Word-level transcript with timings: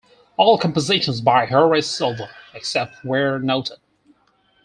All 0.35 0.57
compositions 0.57 1.21
by 1.21 1.45
Horace 1.45 1.87
Silver, 1.87 2.31
except 2.55 3.05
where 3.05 3.37
noted. 3.37 3.77